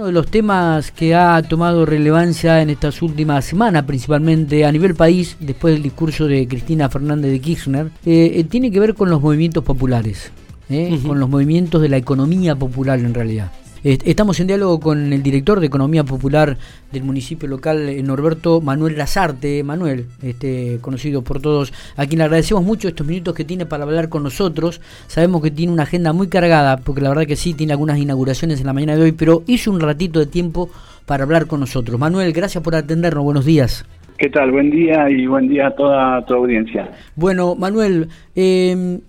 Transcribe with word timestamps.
Uno 0.00 0.06
de 0.06 0.12
los 0.12 0.28
temas 0.28 0.92
que 0.92 1.14
ha 1.14 1.42
tomado 1.42 1.84
relevancia 1.84 2.62
en 2.62 2.70
estas 2.70 3.02
últimas 3.02 3.44
semanas, 3.44 3.84
principalmente 3.84 4.64
a 4.64 4.72
nivel 4.72 4.94
país, 4.94 5.36
después 5.40 5.74
del 5.74 5.82
discurso 5.82 6.26
de 6.26 6.48
Cristina 6.48 6.88
Fernández 6.88 7.30
de 7.30 7.38
Kirchner, 7.38 7.90
eh, 8.06 8.32
eh, 8.36 8.44
tiene 8.44 8.70
que 8.70 8.80
ver 8.80 8.94
con 8.94 9.10
los 9.10 9.20
movimientos 9.20 9.62
populares, 9.62 10.32
eh, 10.70 10.98
con 11.06 11.20
los 11.20 11.28
movimientos 11.28 11.82
de 11.82 11.90
la 11.90 11.98
economía 11.98 12.56
popular 12.56 12.98
en 12.98 13.12
realidad. 13.12 13.52
Estamos 13.82 14.38
en 14.40 14.46
diálogo 14.46 14.78
con 14.78 15.10
el 15.10 15.22
director 15.22 15.58
de 15.58 15.68
Economía 15.68 16.04
Popular 16.04 16.58
del 16.92 17.02
municipio 17.02 17.48
local, 17.48 17.88
eh, 17.88 18.02
Norberto 18.02 18.60
Manuel 18.60 18.98
Lazarte. 18.98 19.64
Manuel, 19.64 20.04
este, 20.22 20.78
conocido 20.82 21.22
por 21.22 21.40
todos, 21.40 21.72
a 21.96 22.04
quien 22.04 22.18
le 22.18 22.24
agradecemos 22.24 22.62
mucho 22.62 22.88
estos 22.88 23.06
minutos 23.06 23.34
que 23.34 23.46
tiene 23.46 23.64
para 23.64 23.84
hablar 23.84 24.10
con 24.10 24.22
nosotros. 24.22 24.82
Sabemos 25.06 25.40
que 25.42 25.50
tiene 25.50 25.72
una 25.72 25.84
agenda 25.84 26.12
muy 26.12 26.28
cargada, 26.28 26.76
porque 26.76 27.00
la 27.00 27.08
verdad 27.08 27.26
que 27.26 27.36
sí, 27.36 27.54
tiene 27.54 27.72
algunas 27.72 27.96
inauguraciones 27.96 28.60
en 28.60 28.66
la 28.66 28.74
mañana 28.74 28.96
de 28.96 29.02
hoy, 29.02 29.12
pero 29.12 29.44
hizo 29.46 29.70
un 29.70 29.80
ratito 29.80 30.20
de 30.20 30.26
tiempo 30.26 30.68
para 31.06 31.24
hablar 31.24 31.46
con 31.46 31.60
nosotros. 31.60 31.98
Manuel, 31.98 32.34
gracias 32.34 32.62
por 32.62 32.74
atendernos. 32.74 33.24
Buenos 33.24 33.46
días. 33.46 33.86
¿Qué 34.18 34.28
tal? 34.28 34.52
Buen 34.52 34.70
día 34.70 35.08
y 35.08 35.26
buen 35.26 35.48
día 35.48 35.68
a 35.68 35.74
toda 35.74 36.22
tu 36.26 36.34
audiencia. 36.34 36.90
Bueno, 37.16 37.54
Manuel, 37.54 38.08
eh, 38.36 39.00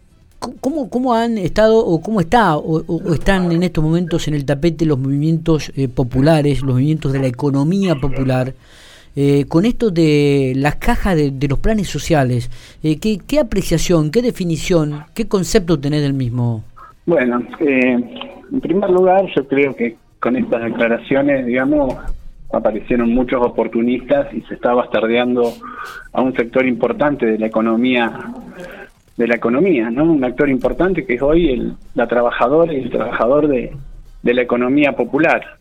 ¿Cómo, 0.42 0.90
¿Cómo 0.90 1.14
han 1.14 1.38
estado 1.38 1.86
o 1.86 2.02
cómo 2.02 2.20
está 2.20 2.58
o, 2.58 2.82
están 3.14 3.52
en 3.52 3.62
estos 3.62 3.84
momentos 3.84 4.28
en 4.28 4.34
el 4.34 4.44
tapete 4.44 4.88
los 4.88 4.98
movimientos 4.98 5.72
eh, 5.76 5.88
populares, 5.88 6.64
los 6.64 6.74
movimientos 6.74 7.14
de 7.14 7.20
la 7.20 7.28
economía 7.28 7.94
popular? 7.96 8.54
Eh, 9.16 9.46
con 9.48 9.66
esto 9.66 9.92
de 9.92 10.54
las 10.56 10.78
cajas 10.78 11.16
de, 11.16 11.48
los 11.48 11.60
planes 11.60 11.90
sociales, 11.90 12.50
eh, 12.82 12.98
¿qué, 13.00 13.20
¿qué, 13.28 13.40
apreciación, 13.40 14.10
qué 14.10 14.24
definición, 14.24 15.04
qué 15.14 15.28
concepto 15.28 15.80
tenés 15.80 16.02
del 16.02 16.14
mismo? 16.14 16.64
Bueno, 17.06 17.44
en 17.60 18.62
primer 18.62 18.90
lugar, 18.90 19.26
yo 19.36 19.48
creo 19.48 19.76
que 19.76 19.98
con 20.20 20.36
estas 20.38 20.64
declaraciones, 20.64 21.46
digamos, 21.46 21.94
aparecieron 22.52 23.14
muchos 23.14 23.46
oportunistas 23.46 24.34
y 24.34 24.42
se 24.42 24.56
está 24.56 24.74
bastardeando 24.74 25.54
a 26.14 26.22
un 26.22 26.34
sector 26.36 26.66
importante 26.66 27.28
de 27.28 27.38
la 27.38 27.46
economía 27.46 28.12
de 29.22 29.28
la 29.28 29.36
economía, 29.36 29.92
¿no? 29.92 30.12
Un 30.12 30.24
actor 30.24 30.50
importante 30.50 31.06
que 31.06 31.14
es 31.14 31.22
hoy 31.22 31.50
el, 31.50 31.74
la 31.94 32.08
trabajadora 32.08 32.74
y 32.74 32.78
el 32.78 32.90
trabajador 32.90 33.48
de, 33.48 33.72
de 34.24 34.34
la 34.34 34.42
economía 34.42 34.94
popular. 34.94 35.58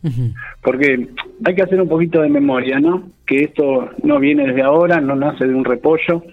Porque 0.63 1.09
hay 1.45 1.55
que 1.55 1.61
hacer 1.61 1.79
un 1.79 1.87
poquito 1.87 2.23
de 2.23 2.29
memoria, 2.29 2.79
¿no? 2.79 3.03
Que 3.23 3.43
esto 3.43 3.89
no 4.01 4.19
viene 4.19 4.47
desde 4.47 4.63
ahora, 4.63 4.99
no 4.99 5.15
nace 5.15 5.45
de 5.45 5.53
un 5.53 5.63
repollo. 5.63 6.23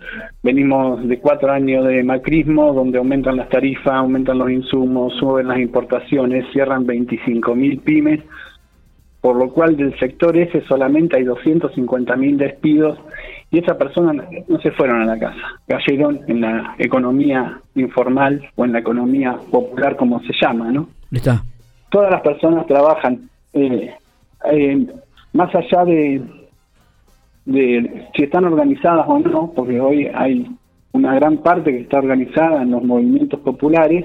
Venimos 0.43 1.07
de 1.07 1.19
cuatro 1.19 1.53
años 1.53 1.87
de 1.87 2.03
macrismo, 2.03 2.73
donde 2.73 2.97
aumentan 2.97 3.37
las 3.37 3.51
tarifas, 3.51 3.93
aumentan 3.93 4.39
los 4.39 4.51
insumos, 4.51 5.13
suben 5.19 5.49
las 5.49 5.59
importaciones, 5.59 6.47
cierran 6.51 6.87
25 6.87 7.55
mil 7.55 7.79
pymes, 7.81 8.21
por 9.21 9.37
lo 9.37 9.51
cual 9.53 9.77
del 9.77 9.99
sector 9.99 10.35
ese 10.35 10.63
solamente 10.63 11.19
hay 11.19 11.25
250 11.25 12.17
mil 12.17 12.39
despidos 12.39 12.99
y 13.51 13.59
esas 13.59 13.77
personas 13.77 14.27
no 14.47 14.61
se 14.61 14.71
fueron 14.73 15.03
a 15.03 15.07
la 15.07 15.19
casa, 15.19 15.41
cayeron 15.67 16.21
en 16.27 16.43
la 16.43 16.75
economía 16.79 17.61
informal 17.75 18.47
o 18.57 18.65
en 18.65 18.73
la 18.73 18.81
economía 18.81 19.39
popular 19.51 19.97
como 19.97 20.21
se 20.21 20.33
llama, 20.41 20.71
¿no? 20.71 20.89
Está. 21.11 21.43
Todas 21.91 22.11
las 22.11 22.21
personas 22.21 22.67
trabajan, 22.67 23.31
eh, 23.55 23.95
eh, 24.53 24.87
más 25.33 25.55
allá 25.55 25.85
de, 25.87 26.23
de 27.47 28.07
si 28.15 28.25
están 28.25 28.45
organizadas 28.45 29.07
o 29.09 29.19
no, 29.19 29.53
porque 29.57 29.81
hoy 29.81 30.07
hay 30.15 30.47
una 30.93 31.15
gran 31.15 31.39
parte 31.39 31.73
que 31.73 31.81
está 31.81 31.99
organizada 31.99 32.63
en 32.63 32.73
los 32.73 32.83
movimientos 32.83 33.41
populares 33.41 34.05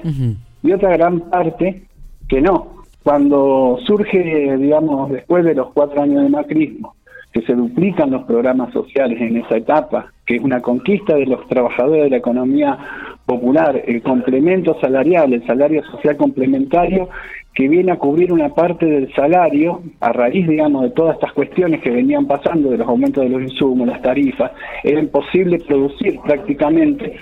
y 0.62 0.72
otra 0.72 0.96
gran 0.96 1.20
parte 1.20 1.84
que 2.28 2.40
no. 2.40 2.74
Cuando 3.02 3.78
surge, 3.84 4.56
digamos, 4.56 5.10
después 5.10 5.44
de 5.44 5.54
los 5.54 5.72
cuatro 5.72 6.00
años 6.00 6.22
de 6.22 6.30
macrismo, 6.30 6.93
que 7.34 7.42
se 7.42 7.54
duplican 7.54 8.12
los 8.12 8.22
programas 8.22 8.72
sociales 8.72 9.20
en 9.20 9.36
esa 9.38 9.56
etapa, 9.56 10.12
que 10.24 10.36
es 10.36 10.42
una 10.42 10.60
conquista 10.60 11.16
de 11.16 11.26
los 11.26 11.46
trabajadores 11.48 12.04
de 12.04 12.10
la 12.10 12.16
economía 12.18 12.78
popular, 13.26 13.82
el 13.86 14.02
complemento 14.02 14.78
salarial, 14.80 15.32
el 15.32 15.44
salario 15.44 15.82
social 15.86 16.16
complementario, 16.16 17.08
que 17.52 17.68
viene 17.68 17.90
a 17.90 17.96
cubrir 17.96 18.32
una 18.32 18.50
parte 18.50 18.86
del 18.86 19.12
salario 19.14 19.82
a 19.98 20.12
raíz, 20.12 20.46
digamos, 20.46 20.82
de 20.82 20.90
todas 20.90 21.16
estas 21.16 21.32
cuestiones 21.32 21.82
que 21.82 21.90
venían 21.90 22.26
pasando, 22.26 22.70
de 22.70 22.78
los 22.78 22.86
aumentos 22.86 23.24
de 23.24 23.30
los 23.30 23.42
insumos, 23.42 23.88
las 23.88 24.00
tarifas, 24.00 24.52
era 24.84 25.00
imposible 25.00 25.58
producir 25.58 26.20
prácticamente 26.20 27.18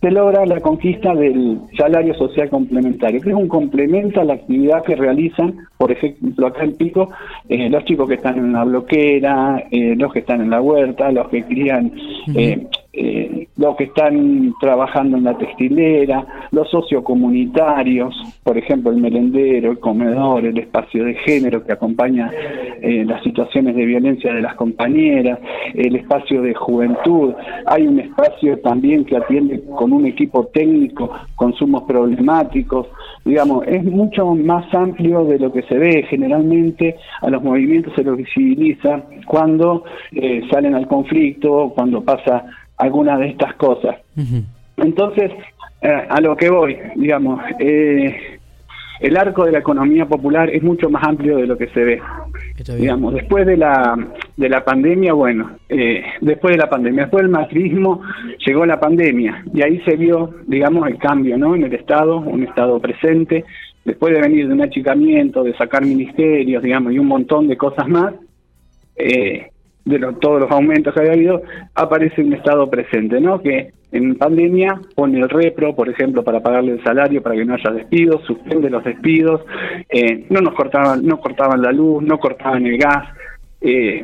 se 0.00 0.10
logra 0.10 0.46
la 0.46 0.60
conquista 0.60 1.14
del 1.14 1.60
salario 1.76 2.14
social 2.14 2.48
complementario, 2.48 3.20
que 3.20 3.30
es 3.30 3.34
un 3.34 3.48
complemento 3.48 4.20
a 4.20 4.24
la 4.24 4.34
actividad 4.34 4.82
que 4.82 4.96
realizan, 4.96 5.56
por 5.76 5.92
ejemplo, 5.92 6.46
acá 6.46 6.64
en 6.64 6.74
Pico, 6.76 7.10
eh, 7.48 7.68
los 7.68 7.84
chicos 7.84 8.08
que 8.08 8.14
están 8.14 8.38
en 8.38 8.52
la 8.52 8.64
bloquera, 8.64 9.62
eh, 9.70 9.94
los 9.96 10.12
que 10.12 10.20
están 10.20 10.40
en 10.40 10.50
la 10.50 10.62
huerta, 10.62 11.12
los 11.12 11.28
que 11.28 11.42
crían 11.42 11.92
eh, 12.34 12.66
eh, 12.92 13.46
los 13.56 13.76
que 13.76 13.84
están 13.84 14.52
trabajando 14.60 15.16
en 15.16 15.24
la 15.24 15.38
textilera, 15.38 16.48
los 16.50 16.68
sociocomunitarios, 16.70 18.14
por 18.42 18.58
ejemplo, 18.58 18.90
el 18.90 18.96
merendero, 18.96 19.70
el 19.70 19.78
comedor, 19.78 20.44
el 20.44 20.58
espacio 20.58 21.04
de 21.04 21.14
género 21.14 21.64
que 21.64 21.72
acompaña 21.72 22.30
eh, 22.80 23.04
las 23.04 23.22
situaciones 23.22 23.76
de 23.76 23.84
violencia 23.84 24.32
de 24.32 24.40
las 24.40 24.54
compañeras, 24.54 25.38
el 25.74 25.94
espacio 25.94 26.42
de 26.42 26.54
juventud. 26.54 27.34
Hay 27.66 27.86
un 27.86 28.00
espacio 28.00 28.58
también 28.60 29.04
que 29.04 29.16
atiende 29.16 29.62
con 29.76 29.92
un 29.92 30.06
equipo 30.06 30.46
técnico 30.46 31.10
consumos 31.36 31.84
problemáticos. 31.84 32.88
Digamos, 33.24 33.66
es 33.66 33.84
mucho 33.84 34.34
más 34.34 34.72
amplio 34.74 35.24
de 35.24 35.38
lo 35.38 35.52
que 35.52 35.62
se 35.62 35.78
ve. 35.78 36.04
Generalmente 36.08 36.96
a 37.20 37.30
los 37.30 37.42
movimientos 37.42 37.92
se 37.94 38.02
los 38.02 38.16
visibiliza 38.16 39.02
cuando 39.26 39.84
eh, 40.12 40.42
salen 40.50 40.74
al 40.74 40.88
conflicto, 40.88 41.72
cuando 41.74 42.02
pasa 42.10 42.44
alguna 42.76 43.18
de 43.18 43.28
estas 43.28 43.54
cosas. 43.54 43.96
Entonces, 44.76 45.30
eh, 45.82 46.06
a 46.08 46.20
lo 46.20 46.36
que 46.36 46.50
voy, 46.50 46.76
digamos, 46.96 47.40
eh, 47.58 48.38
el 49.00 49.16
arco 49.16 49.44
de 49.44 49.52
la 49.52 49.58
economía 49.58 50.06
popular 50.06 50.50
es 50.50 50.62
mucho 50.62 50.90
más 50.90 51.02
amplio 51.06 51.38
de 51.38 51.46
lo 51.46 51.56
que 51.56 51.68
se 51.68 51.82
ve. 51.82 52.02
Digamos, 52.76 53.14
después 53.14 53.46
de 53.46 53.56
la 53.56 53.96
de 54.36 54.48
la 54.48 54.64
pandemia, 54.64 55.12
bueno, 55.12 55.58
eh, 55.68 56.02
después 56.20 56.54
de 56.54 56.58
la 56.58 56.68
pandemia, 56.68 57.02
después 57.04 57.22
del 57.22 57.30
macrismo 57.30 58.02
llegó 58.46 58.64
la 58.66 58.80
pandemia 58.80 59.44
y 59.52 59.62
ahí 59.62 59.80
se 59.84 59.96
vio, 59.96 60.34
digamos, 60.46 60.88
el 60.88 60.98
cambio, 60.98 61.36
¿no? 61.38 61.54
En 61.54 61.64
el 61.64 61.74
Estado, 61.74 62.18
un 62.18 62.42
Estado 62.44 62.78
presente, 62.80 63.44
después 63.84 64.14
de 64.14 64.20
venir 64.20 64.48
de 64.48 64.54
un 64.54 64.62
achicamiento, 64.62 65.42
de 65.42 65.56
sacar 65.56 65.84
ministerios, 65.84 66.62
digamos, 66.62 66.92
y 66.92 66.98
un 66.98 67.06
montón 67.06 67.48
de 67.48 67.56
cosas 67.56 67.88
más, 67.88 68.14
eh, 68.96 69.50
de 69.84 69.98
todos 70.20 70.40
los 70.40 70.50
aumentos 70.50 70.92
que 70.92 71.00
había 71.00 71.12
habido, 71.12 71.42
aparece 71.74 72.22
un 72.22 72.32
estado 72.32 72.68
presente, 72.68 73.20
¿no? 73.20 73.40
Que 73.40 73.72
en 73.92 74.14
pandemia 74.16 74.80
pone 74.94 75.18
el 75.18 75.28
repro, 75.28 75.74
por 75.74 75.88
ejemplo, 75.88 76.22
para 76.22 76.40
pagarle 76.40 76.72
el 76.72 76.84
salario 76.84 77.22
para 77.22 77.34
que 77.34 77.44
no 77.44 77.54
haya 77.54 77.70
despidos, 77.70 78.24
suspende 78.24 78.70
los 78.70 78.84
despidos, 78.84 79.42
eh, 79.88 80.26
no 80.30 80.40
nos 80.40 80.54
cortaban, 80.54 81.04
no 81.04 81.18
cortaban 81.18 81.62
la 81.62 81.72
luz, 81.72 82.02
no 82.02 82.18
cortaban 82.18 82.66
el 82.66 82.78
gas, 82.78 83.08
eh, 83.60 84.02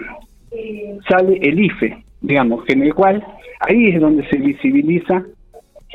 sale 1.08 1.38
el 1.40 1.60
IFE, 1.60 2.04
digamos, 2.20 2.64
en 2.68 2.82
el 2.82 2.94
cual 2.94 3.24
ahí 3.60 3.88
es 3.88 4.00
donde 4.00 4.26
se 4.28 4.38
visibiliza 4.38 5.24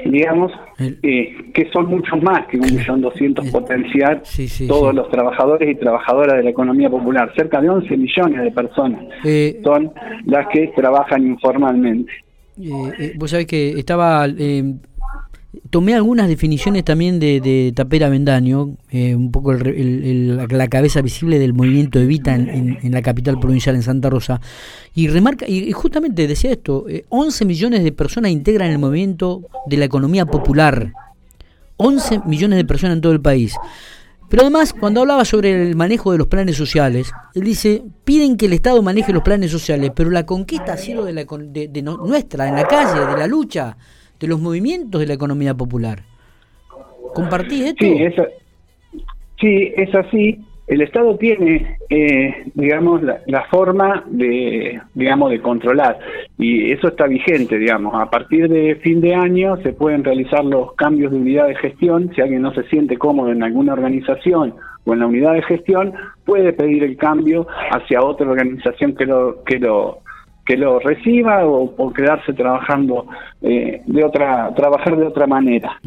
digamos, 0.05 0.51
eh, 0.79 1.51
que 1.53 1.69
son 1.71 1.87
muchos 1.87 2.21
más 2.21 2.47
que 2.47 2.57
un 2.57 2.75
millón 2.75 3.01
doscientos 3.01 3.47
potenciar 3.49 4.23
todos 4.67 4.95
los 4.95 5.09
trabajadores 5.09 5.69
y 5.69 5.75
trabajadoras 5.75 6.37
de 6.37 6.43
la 6.43 6.49
economía 6.49 6.89
popular. 6.89 7.31
Cerca 7.35 7.61
de 7.61 7.69
11 7.69 7.97
millones 7.97 8.43
de 8.43 8.51
personas 8.51 9.03
eh, 9.23 9.59
son 9.63 9.91
las 10.25 10.47
que 10.47 10.71
trabajan 10.75 11.25
informalmente. 11.25 12.11
Eh, 12.59 13.13
vos 13.17 13.31
sabés 13.31 13.47
que 13.47 13.71
estaba 13.71 14.27
tomé 15.69 15.93
algunas 15.95 16.27
definiciones 16.27 16.85
también 16.85 17.19
de, 17.19 17.41
de 17.41 17.73
Tapera 17.75 18.09
Vendaño, 18.09 18.77
eh, 18.89 19.15
un 19.15 19.31
poco 19.31 19.53
la 19.53 20.67
cabeza 20.67 21.01
visible 21.01 21.39
del 21.39 21.53
movimiento 21.53 21.99
Evita 21.99 22.35
en, 22.35 22.77
en, 22.81 22.91
la 22.91 23.01
capital 23.01 23.39
provincial, 23.39 23.75
en 23.75 23.83
Santa 23.83 24.09
Rosa, 24.09 24.39
y 24.95 25.07
remarca, 25.07 25.47
y, 25.47 25.71
justamente 25.73 26.27
decía 26.27 26.51
esto, 26.51 26.85
11 27.09 27.43
eh, 27.43 27.47
millones 27.47 27.83
de 27.83 27.91
personas 27.91 28.31
integran 28.31 28.71
el 28.71 28.79
movimiento 28.79 29.41
de 29.67 29.77
la 29.77 29.85
economía 29.85 30.25
popular, 30.25 30.93
11 31.77 32.21
millones 32.25 32.57
de 32.57 32.65
personas 32.65 32.95
en 32.95 33.01
todo 33.01 33.11
el 33.11 33.21
país. 33.21 33.55
Pero 34.29 34.43
además, 34.43 34.71
cuando 34.71 35.01
hablaba 35.01 35.25
sobre 35.25 35.69
el 35.69 35.75
manejo 35.75 36.13
de 36.13 36.17
los 36.17 36.27
planes 36.27 36.55
sociales, 36.55 37.11
él 37.35 37.43
dice, 37.43 37.83
piden 38.05 38.37
que 38.37 38.45
el 38.45 38.53
Estado 38.53 38.81
maneje 38.81 39.11
los 39.11 39.23
planes 39.23 39.51
sociales, 39.51 39.91
pero 39.93 40.09
la 40.09 40.25
conquista 40.25 40.71
ha 40.71 40.77
sido 40.77 41.03
de, 41.03 41.11
la, 41.11 41.25
de 41.25 41.81
nuestra, 41.81 42.47
en 42.47 42.55
la 42.55 42.65
calle, 42.65 43.05
de 43.07 43.17
la 43.17 43.27
lucha 43.27 43.75
de 44.21 44.27
los 44.27 44.39
movimientos 44.39 45.01
de 45.01 45.07
la 45.07 45.15
economía 45.15 45.53
popular. 45.55 46.03
¿Compartís 47.13 47.65
esto? 47.65 47.83
Sí, 47.83 47.95
es, 47.99 48.15
sí, 49.39 49.73
es 49.75 49.93
así. 49.95 50.39
El 50.67 50.81
Estado 50.81 51.17
tiene, 51.17 51.77
eh, 51.89 52.45
digamos, 52.53 53.01
la, 53.03 53.43
forma 53.49 54.05
de, 54.07 54.79
digamos, 54.93 55.31
de 55.31 55.41
controlar 55.41 55.99
y 56.37 56.71
eso 56.71 56.87
está 56.87 57.07
vigente, 57.07 57.57
digamos. 57.57 57.93
A 57.95 58.09
partir 58.09 58.47
de 58.47 58.75
fin 58.75 59.01
de 59.01 59.13
año 59.13 59.57
se 59.63 59.73
pueden 59.73 60.03
realizar 60.03 60.45
los 60.45 60.73
cambios 60.75 61.11
de 61.11 61.17
unidad 61.17 61.47
de 61.47 61.55
gestión 61.55 62.11
si 62.15 62.21
alguien 62.21 62.43
no 62.43 62.53
se 62.53 62.63
siente 62.69 62.97
cómodo 62.97 63.31
en 63.31 63.43
alguna 63.43 63.73
organización 63.73 64.53
o 64.85 64.93
en 64.93 64.99
la 64.99 65.07
unidad 65.07 65.33
de 65.33 65.43
gestión, 65.43 65.93
puede 66.25 66.53
pedir 66.53 66.83
el 66.83 66.95
cambio 66.95 67.47
hacia 67.71 68.01
otra 68.01 68.29
organización 68.29 68.95
que 68.95 69.05
lo, 69.05 69.43
que 69.43 69.59
lo 69.59 69.99
que 70.51 70.57
lo 70.57 70.79
reciba 70.79 71.45
o, 71.45 71.93
quedarse 71.93 72.33
trabajando 72.33 73.05
eh, 73.41 73.81
de 73.85 74.03
otra 74.03 74.53
trabajar 74.53 74.97
de 74.97 75.07
otra 75.07 75.25
manera. 75.25 75.79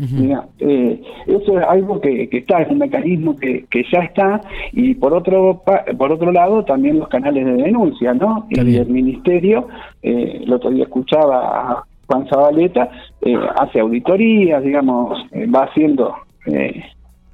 Eh, 0.58 1.02
eso 1.26 1.58
es 1.58 1.66
algo 1.66 2.00
que, 2.00 2.30
está 2.32 2.62
es 2.62 2.70
un 2.70 2.78
mecanismo 2.78 3.36
que, 3.36 3.66
que 3.68 3.84
ya 3.92 3.98
está. 3.98 4.40
Y 4.72 4.94
por 4.94 5.12
otro 5.12 5.62
por 5.98 6.12
otro 6.12 6.32
lado 6.32 6.64
también 6.64 6.98
los 6.98 7.08
canales 7.08 7.44
de 7.44 7.52
denuncia 7.52 8.14
no 8.14 8.46
y 8.48 8.58
el 8.58 8.86
ministerio 8.86 9.68
eh, 10.02 10.40
el 10.44 10.50
otro 10.50 10.70
día 10.70 10.84
escuchaba 10.84 11.36
a 11.72 11.84
Juan 12.06 12.26
Zabaleta 12.30 12.88
eh, 13.20 13.36
hace 13.56 13.80
auditorías 13.80 14.64
digamos 14.64 15.18
va 15.54 15.64
haciendo 15.64 16.14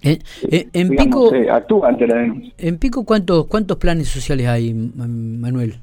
en 0.03 0.97
Pico 0.97 1.31
actúa 1.49 1.91
ante 1.91 2.09
la 2.09 2.17
denuncia. 2.17 2.53
En 2.59 2.79
Pico 2.79 3.05
cuántos 3.05 3.47
cuántos 3.47 3.77
planes 3.77 4.09
sociales 4.09 4.49
hay 4.49 4.75
Manuel 4.75 5.75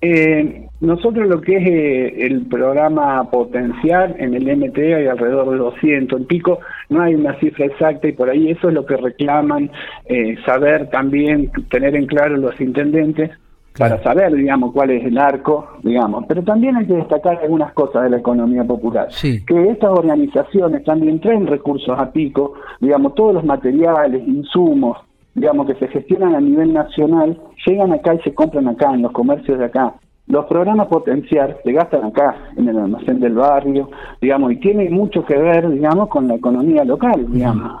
eh, 0.00 0.68
nosotros 0.80 1.28
lo 1.28 1.40
que 1.40 1.56
es 1.56 1.66
eh, 1.66 2.26
el 2.26 2.46
programa 2.46 3.28
potencial 3.30 4.14
en 4.18 4.34
el 4.34 4.44
MT 4.56 4.78
hay 4.78 5.06
alrededor 5.06 5.50
de 5.50 5.56
200, 5.56 6.20
en 6.20 6.26
pico 6.26 6.60
no 6.88 7.02
hay 7.02 7.16
una 7.16 7.38
cifra 7.40 7.66
exacta 7.66 8.06
y 8.06 8.12
por 8.12 8.30
ahí 8.30 8.50
eso 8.50 8.68
es 8.68 8.74
lo 8.74 8.86
que 8.86 8.96
reclaman, 8.96 9.70
eh, 10.04 10.36
saber 10.46 10.88
también, 10.90 11.50
tener 11.68 11.96
en 11.96 12.06
claro 12.06 12.36
los 12.36 12.60
intendentes 12.60 13.30
para 13.76 14.02
saber, 14.02 14.34
digamos, 14.34 14.72
cuál 14.72 14.90
es 14.90 15.04
el 15.04 15.16
arco, 15.18 15.68
digamos. 15.84 16.24
Pero 16.26 16.42
también 16.42 16.76
hay 16.76 16.86
que 16.86 16.94
destacar 16.94 17.38
algunas 17.40 17.72
cosas 17.74 18.02
de 18.04 18.10
la 18.10 18.16
economía 18.18 18.64
popular. 18.64 19.08
Que 19.20 19.68
estas 19.70 19.90
organizaciones 19.90 20.82
también 20.82 21.20
traen 21.20 21.46
recursos 21.46 21.96
a 21.96 22.10
pico, 22.10 22.54
digamos, 22.80 23.14
todos 23.14 23.34
los 23.34 23.44
materiales, 23.44 24.26
insumos, 24.26 24.98
digamos, 25.34 25.66
que 25.66 25.74
se 25.74 25.88
gestionan 25.88 26.34
a 26.34 26.40
nivel 26.40 26.72
nacional, 26.72 27.38
llegan 27.66 27.92
acá 27.92 28.14
y 28.14 28.18
se 28.20 28.34
compran 28.34 28.68
acá, 28.68 28.92
en 28.92 29.02
los 29.02 29.12
comercios 29.12 29.58
de 29.58 29.66
acá. 29.66 29.94
Los 30.26 30.44
programas 30.44 30.88
potenciar 30.88 31.56
se 31.64 31.72
gastan 31.72 32.04
acá, 32.04 32.36
en 32.56 32.68
el 32.68 32.78
almacén 32.78 33.18
del 33.18 33.34
barrio, 33.34 33.88
digamos, 34.20 34.52
y 34.52 34.56
tiene 34.56 34.90
mucho 34.90 35.24
que 35.24 35.36
ver, 35.36 35.70
digamos, 35.70 36.08
con 36.08 36.28
la 36.28 36.34
economía 36.34 36.84
local, 36.84 37.26
digamos, 37.30 37.72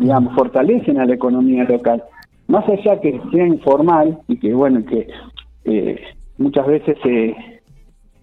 digamos, 0.00 0.34
fortalecen 0.34 0.98
a 0.98 1.06
la 1.06 1.14
economía 1.14 1.64
local. 1.64 2.02
Más 2.48 2.68
allá 2.68 3.00
que 3.00 3.20
sea 3.30 3.46
informal 3.46 4.18
y 4.26 4.38
que, 4.38 4.52
bueno, 4.52 4.84
que 4.84 5.06
eh, 5.64 6.00
muchas 6.36 6.66
veces 6.66 6.96
se, 7.02 7.36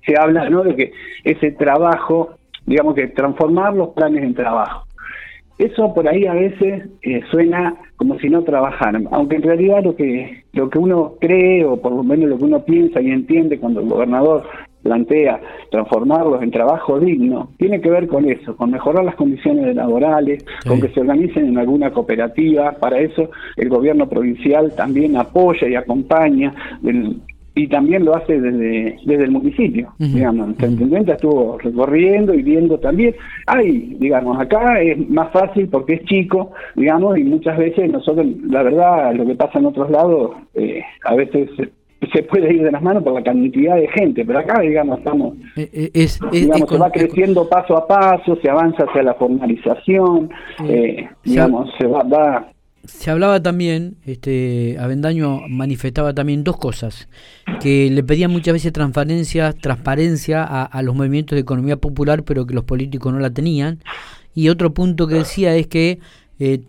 se 0.06 0.20
habla, 0.20 0.50
¿no?, 0.50 0.64
de 0.64 0.76
que 0.76 0.92
ese 1.24 1.52
trabajo, 1.52 2.32
digamos, 2.66 2.94
que 2.96 3.08
transformar 3.08 3.74
los 3.74 3.90
planes 3.90 4.24
en 4.24 4.34
trabajo. 4.34 4.86
Eso 5.62 5.94
por 5.94 6.08
ahí 6.08 6.26
a 6.26 6.34
veces 6.34 6.90
eh, 7.04 7.22
suena 7.30 7.76
como 7.96 8.18
si 8.18 8.30
no 8.30 8.42
trabajaran, 8.44 9.08
aunque 9.12 9.36
en 9.36 9.44
realidad 9.44 9.84
lo 9.84 9.96
que 9.96 10.44
lo 10.54 10.72
que 10.72 10.80
uno 10.80 11.14
cree 11.22 11.64
o 11.64 11.80
por 11.80 11.92
lo 11.92 12.02
menos 12.04 12.30
lo 12.30 12.38
que 12.40 12.46
uno 12.46 12.66
piensa 12.66 13.00
y 13.00 13.12
entiende 13.12 13.60
cuando 13.60 13.82
el 13.82 13.88
gobernador 13.88 14.44
plantea 14.82 15.40
transformarlos 15.70 16.42
en 16.42 16.50
trabajo 16.50 17.00
digno, 17.00 17.52
tiene 17.60 17.80
que 17.80 17.92
ver 17.92 18.08
con 18.08 18.28
eso, 18.28 18.58
con 18.58 18.72
mejorar 18.72 19.06
las 19.06 19.14
condiciones 19.14 19.76
laborales, 19.76 20.44
con 20.68 20.82
que 20.82 20.90
se 20.90 21.02
organicen 21.02 21.50
en 21.50 21.60
alguna 21.60 21.92
cooperativa. 21.92 22.72
Para 22.72 23.00
eso 23.00 23.30
el 23.56 23.70
gobierno 23.70 24.10
provincial 24.10 24.74
también 24.76 25.16
apoya 25.16 25.68
y 25.68 25.76
acompaña 25.76 26.56
y 27.54 27.68
también 27.68 28.06
lo 28.06 28.16
hace 28.16 28.40
desde, 28.40 28.98
desde 29.06 29.24
el 29.26 29.32
municipio, 29.32 29.94
digamos. 29.98 30.56
El 30.60 30.72
intendente 30.72 31.12
estuvo 31.12 31.58
recorriendo 31.58 32.34
y 32.34 32.44
viendo 32.44 32.80
también. 32.80 33.14
Hay, 33.48 33.96
digamos, 34.00 34.40
acá 34.40 34.82
es 34.82 34.98
más 35.10 35.32
fácil 35.32 35.68
porque 35.68 35.96
es 35.96 36.06
chico, 36.06 36.52
digamos, 36.76 37.18
y 37.18 37.24
muchas 37.24 37.58
veces 37.58 37.92
nosotros, 37.92 38.26
la 38.48 38.64
verdad, 38.64 39.14
lo 39.16 39.26
que 39.26 39.36
pasa 39.36 39.60
en 39.60 39.66
otros 39.66 39.92
lados, 39.92 40.32
eh, 40.54 40.82
a 41.04 41.16
veces 41.16 41.50
se 42.14 42.24
puede 42.24 42.54
ir 42.54 42.64
de 42.64 42.72
las 42.72 42.82
manos 42.82 43.04
por 43.04 43.14
la 43.14 43.22
cantidad 43.22 43.76
de 43.76 43.88
gente, 43.90 44.24
pero 44.26 44.40
acá, 44.40 44.62
digamos, 44.62 45.00
estamos, 45.00 45.36
eh, 45.58 45.70
eh, 45.74 45.92
es, 45.94 46.20
digamos, 46.32 46.70
se 46.70 46.78
va 46.78 46.90
creciendo 46.90 47.50
paso 47.50 47.76
a 47.78 47.86
paso, 47.86 48.38
se 48.42 48.50
avanza 48.50 48.86
hacia 48.86 49.04
la 49.04 49.14
formalización, 49.16 50.30
digamos, 51.24 51.70
se 51.78 51.86
va, 51.86 52.02
va 52.04 52.48
se 52.84 53.12
hablaba 53.12 53.42
también, 53.42 53.96
este, 54.06 54.78
Avendaño 54.80 55.42
manifestaba 55.48 56.14
también 56.14 56.44
dos 56.44 56.58
cosas, 56.58 57.08
que 57.60 57.90
le 57.90 58.04
pedían 58.04 58.32
muchas 58.32 58.54
veces 58.54 58.74
transparencia, 58.74 59.54
transparencia 59.54 60.44
a, 60.44 60.82
los 60.82 60.96
movimientos 60.96 61.36
de 61.36 61.42
economía 61.42 61.78
popular, 61.78 62.24
pero 62.24 62.46
que 62.46 62.54
los 62.54 62.64
políticos 62.64 63.14
no 63.14 63.20
la 63.20 63.30
tenían. 63.30 63.80
Y 64.34 64.50
otro 64.50 64.74
punto 64.74 65.08
que 65.08 65.16
decía 65.16 65.56
es 65.56 65.68
que 65.68 66.00
eh, 66.40 66.60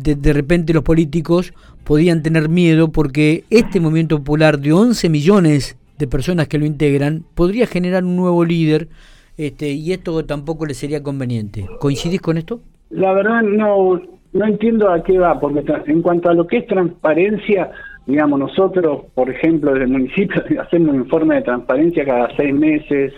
de, 0.00 0.32
repente 0.32 0.72
los 0.72 0.84
políticos 0.84 1.52
podían 1.84 2.22
tener 2.22 2.48
miedo 2.48 2.88
porque 2.88 3.44
este 3.50 3.80
movimiento 3.80 4.18
popular 4.18 4.60
de 4.60 4.72
11 4.72 5.08
millones 5.08 5.76
de 5.98 6.06
personas 6.06 6.46
que 6.46 6.58
lo 6.58 6.66
integran 6.66 7.24
podría 7.34 7.66
generar 7.66 8.04
un 8.04 8.16
nuevo 8.16 8.44
líder 8.44 8.88
este, 9.36 9.70
y 9.70 9.92
esto 9.92 10.24
tampoco 10.24 10.66
le 10.66 10.74
sería 10.74 11.02
conveniente. 11.02 11.66
¿Coincidís 11.80 12.20
con 12.20 12.38
esto? 12.38 12.60
La 12.90 13.12
verdad 13.12 13.42
no, 13.42 14.00
no 14.36 14.46
entiendo 14.46 14.90
a 14.90 15.02
qué 15.02 15.18
va, 15.18 15.38
porque 15.38 15.64
en 15.86 16.02
cuanto 16.02 16.30
a 16.30 16.34
lo 16.34 16.46
que 16.46 16.58
es 16.58 16.66
transparencia, 16.66 17.70
digamos, 18.06 18.38
nosotros, 18.38 19.04
por 19.14 19.30
ejemplo, 19.30 19.72
desde 19.72 19.84
el 19.84 19.90
municipio 19.90 20.42
hacemos 20.60 20.94
un 20.94 21.00
informe 21.02 21.36
de 21.36 21.42
transparencia 21.42 22.04
cada 22.04 22.34
seis 22.36 22.54
meses, 22.54 23.12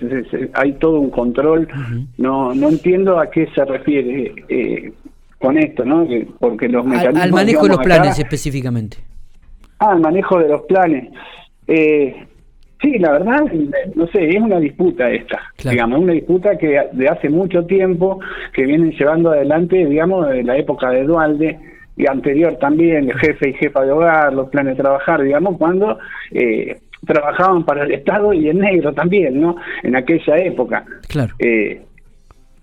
hay 0.54 0.72
todo 0.74 1.00
un 1.00 1.10
control, 1.10 1.68
no 2.16 2.54
no 2.54 2.68
entiendo 2.68 3.18
a 3.18 3.30
qué 3.30 3.46
se 3.54 3.64
refiere 3.64 4.34
eh, 4.48 4.92
con 5.38 5.56
esto, 5.58 5.84
¿no? 5.84 6.06
porque 6.40 6.68
los 6.68 6.84
mecanismos... 6.84 7.22
Al, 7.22 7.32
manejo 7.32 7.62
de 7.64 7.68
los 7.68 7.78
planes 7.78 8.18
específicamente. 8.18 8.98
Ah, 9.78 9.92
al 9.92 10.00
manejo 10.00 10.38
de 10.38 10.48
los 10.48 10.62
planes. 10.62 11.12
Eh, 11.66 12.26
Sí, 12.80 12.96
la 12.98 13.12
verdad, 13.12 13.42
no 13.96 14.06
sé, 14.08 14.28
es 14.28 14.40
una 14.40 14.60
disputa 14.60 15.10
esta, 15.10 15.40
digamos, 15.68 16.00
una 16.00 16.12
disputa 16.12 16.56
que 16.56 16.80
de 16.92 17.08
hace 17.08 17.28
mucho 17.28 17.64
tiempo 17.66 18.20
que 18.52 18.64
vienen 18.66 18.92
llevando 18.92 19.32
adelante, 19.32 19.84
digamos, 19.84 20.28
de 20.28 20.44
la 20.44 20.56
época 20.56 20.90
de 20.90 21.02
Dualde 21.02 21.58
y 21.96 22.06
anterior 22.08 22.56
también, 22.60 23.10
el 23.10 23.18
jefe 23.18 23.50
y 23.50 23.54
jefa 23.54 23.84
de 23.84 23.90
hogar, 23.90 24.32
los 24.32 24.48
planes 24.50 24.76
de 24.76 24.82
trabajar, 24.82 25.20
digamos, 25.22 25.58
cuando 25.58 25.98
eh, 26.30 26.78
trabajaban 27.04 27.64
para 27.64 27.82
el 27.82 27.92
Estado 27.92 28.32
y 28.32 28.48
en 28.48 28.60
negro 28.60 28.92
también, 28.92 29.40
¿no? 29.40 29.56
En 29.82 29.96
aquella 29.96 30.36
época. 30.36 30.84
Claro. 31.08 31.34
Eh, 31.40 31.82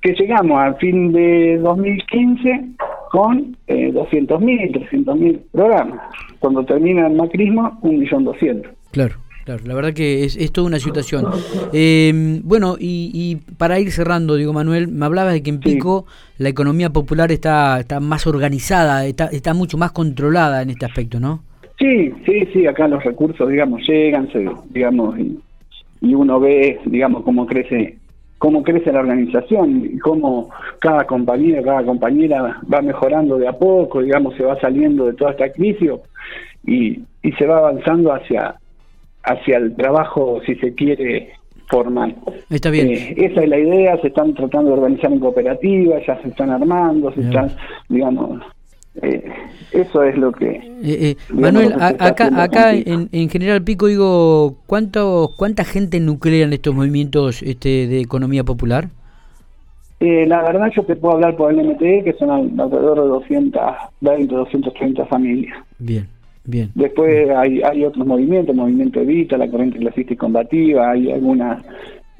que 0.02 0.14
llegamos 0.14 0.60
al 0.60 0.78
fin 0.78 1.12
de 1.12 1.58
2015 1.62 2.66
con 3.12 3.58
eh, 3.68 3.92
200.000, 3.92 4.90
300.000 4.90 5.42
programas. 5.52 6.00
Cuando 6.40 6.64
termina 6.64 7.08
el 7.08 7.14
macrismo, 7.16 7.80
1.200.000. 7.82 8.70
Claro. 8.92 9.16
Claro, 9.46 9.62
la 9.68 9.76
verdad 9.76 9.94
que 9.94 10.24
es, 10.24 10.36
es 10.38 10.52
toda 10.52 10.66
una 10.66 10.80
situación. 10.80 11.28
Eh, 11.72 12.42
bueno, 12.44 12.78
y, 12.80 13.38
para 13.60 13.80
ir 13.80 13.92
cerrando, 13.92 14.38
digo 14.38 14.54
Manuel, 14.54 14.88
me 14.88 15.06
hablabas 15.06 15.34
de 15.34 15.44
que 15.44 15.52
en 15.52 15.60
Pico 15.60 16.08
la 16.40 16.50
economía 16.50 16.90
popular 16.90 17.32
está, 17.32 17.80
está 17.80 18.00
más 18.00 18.26
organizada, 18.26 19.06
está, 19.06 19.28
está 19.28 19.54
mucho 19.54 19.78
más 19.78 19.92
controlada 19.92 20.64
en 20.64 20.72
este 20.72 20.88
aspecto, 20.88 21.20
¿no? 21.20 21.44
Sí, 21.78 22.12
sí, 22.26 22.48
sí, 22.54 22.66
acá 22.66 22.88
los 22.88 23.04
recursos, 23.04 23.48
digamos, 23.48 23.88
llegan, 23.88 24.32
se, 24.32 24.50
digamos, 24.72 25.16
y, 25.20 25.40
uno 26.02 26.40
ve, 26.40 26.80
digamos, 26.86 27.24
cómo 27.24 27.46
crece 27.46 27.98
cómo 28.38 28.64
crece 28.64 28.92
la 28.92 29.00
organización 29.00 29.90
y 29.94 29.98
cómo 30.00 30.50
cada 30.80 31.06
compañera, 31.06 31.64
cada 31.64 31.84
compañera 31.84 32.62
va 32.72 32.82
mejorando 32.82 33.38
de 33.38 33.48
a 33.48 33.54
poco, 33.54 34.02
digamos, 34.02 34.36
se 34.36 34.44
va 34.44 34.60
saliendo 34.60 35.06
de 35.06 35.14
toda 35.14 35.32
esta 35.32 35.52
crisis 35.52 35.92
y, 36.66 37.00
y 37.24 37.32
se 37.38 37.46
va 37.48 37.60
avanzando 37.60 38.14
hacia 38.14 38.56
hacia 39.26 39.58
el 39.58 39.76
trabajo, 39.76 40.42
si 40.46 40.56
se 40.56 40.74
quiere, 40.74 41.34
formal. 41.68 42.16
Está 42.50 42.70
bien. 42.70 42.88
Eh, 42.90 43.16
esa 43.18 43.42
es 43.42 43.50
la 43.50 43.58
idea, 43.58 44.00
se 44.02 44.08
están 44.08 44.34
tratando 44.34 44.72
de 44.72 44.78
organizar 44.78 45.12
en 45.12 45.20
cooperativas, 45.20 46.04
ya 46.06 46.22
se 46.22 46.30
están 46.30 46.52
armando, 46.52 47.12
se 47.14 47.22
están, 47.22 47.52
digamos, 47.90 48.42
eh, 49.02 49.24
eso 49.72 50.04
es 50.04 50.18
lo 50.18 50.32
que... 50.32 50.62
Eh, 50.84 51.16
Manuel, 51.30 51.74
acá, 51.80 52.30
acá 52.42 52.74
en, 52.74 53.10
en, 53.12 53.30
General 53.30 53.62
Pico 53.64 53.88
digo, 53.88 54.56
¿cuánto, 54.68 55.32
¿cuánta 55.36 55.64
gente 55.64 56.00
nuclean 56.00 56.54
estos 56.54 56.74
movimientos 56.74 57.42
este, 57.42 57.88
de 57.88 58.00
economía 58.00 58.44
popular? 58.44 58.90
la 60.02 60.44
verdad 60.44 60.72
yo 60.76 60.84
te 60.84 60.96
puedo 60.96 61.16
hablar 61.16 61.36
por 61.36 61.52
el 61.52 61.66
MTE, 61.66 62.04
que 62.04 62.14
son 62.20 62.30
alrededor 62.30 63.02
de 63.02 63.08
220, 63.08 64.36
230 64.36 65.06
familias. 65.06 65.58
Bien. 65.80 66.08
Bien. 66.46 66.72
Después 66.76 67.30
hay, 67.30 67.62
hay 67.62 67.84
otros 67.84 68.06
movimientos, 68.06 68.56
Movimiento 68.56 69.00
Evita, 69.02 69.38
la 69.38 69.50
Corriente 69.50 69.80
Clasista 69.80 70.14
y 70.14 70.18
Combativa, 70.18 70.92
hay 70.92 71.12
algunas, 71.12 71.66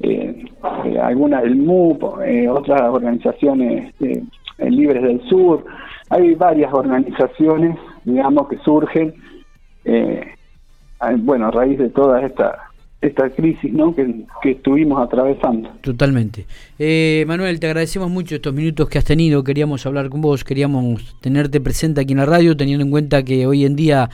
eh, 0.00 0.44
eh 0.84 0.98
algunas 0.98 1.42
del 1.42 1.56
MUP, 1.56 2.02
eh, 2.24 2.48
otras 2.48 2.80
organizaciones 2.82 3.94
eh, 4.00 4.22
libres 4.68 5.02
del 5.02 5.20
sur, 5.28 5.64
hay 6.10 6.34
varias 6.34 6.72
organizaciones, 6.72 7.78
digamos, 8.04 8.48
que 8.48 8.58
surgen, 8.58 9.14
bueno, 11.18 11.46
a 11.46 11.50
raíz 11.50 11.78
de 11.78 11.90
toda 11.90 12.20
esta 12.22 12.65
esta 13.06 13.30
crisis 13.30 13.72
¿no? 13.72 13.94
que, 13.94 14.24
que 14.42 14.52
estuvimos 14.52 15.02
atravesando. 15.02 15.70
Totalmente. 15.80 16.46
Eh, 16.78 17.24
Manuel, 17.26 17.60
te 17.60 17.66
agradecemos 17.66 18.10
mucho 18.10 18.36
estos 18.36 18.52
minutos 18.52 18.88
que 18.88 18.98
has 18.98 19.04
tenido. 19.04 19.42
Queríamos 19.44 19.86
hablar 19.86 20.08
con 20.08 20.20
vos, 20.20 20.44
queríamos 20.44 21.16
tenerte 21.20 21.60
presente 21.60 22.00
aquí 22.00 22.12
en 22.12 22.18
la 22.18 22.26
radio, 22.26 22.56
teniendo 22.56 22.84
en 22.84 22.90
cuenta 22.90 23.22
que 23.22 23.46
hoy 23.46 23.64
en 23.64 23.76
día 23.76 24.10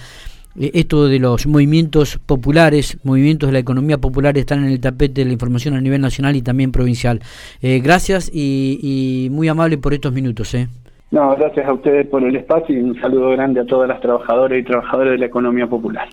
eh, 0.58 0.70
esto 0.74 1.08
de 1.08 1.18
los 1.18 1.46
movimientos 1.46 2.18
populares, 2.18 2.98
movimientos 3.04 3.48
de 3.48 3.54
la 3.54 3.58
economía 3.58 3.98
popular 3.98 4.36
están 4.36 4.64
en 4.64 4.70
el 4.70 4.80
tapete 4.80 5.22
de 5.22 5.26
la 5.26 5.32
información 5.32 5.74
a 5.74 5.80
nivel 5.80 6.00
nacional 6.00 6.36
y 6.36 6.42
también 6.42 6.72
provincial. 6.72 7.20
Eh, 7.62 7.80
gracias 7.80 8.30
y, 8.32 8.78
y, 8.82 9.30
muy 9.30 9.48
amable 9.48 9.78
por 9.78 9.94
estos 9.94 10.12
minutos. 10.12 10.54
¿eh? 10.54 10.68
No, 11.10 11.34
gracias 11.36 11.66
a 11.66 11.72
ustedes 11.72 12.06
por 12.06 12.22
el 12.22 12.36
espacio 12.36 12.74
y 12.74 12.82
un 12.82 13.00
saludo 13.00 13.30
grande 13.30 13.60
a 13.60 13.66
todas 13.66 13.88
las 13.88 14.00
trabajadoras 14.00 14.58
y 14.58 14.62
trabajadores 14.62 15.12
de 15.12 15.18
la 15.18 15.26
economía 15.26 15.66
popular. 15.66 16.08